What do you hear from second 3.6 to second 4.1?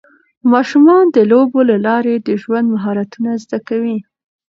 کوي.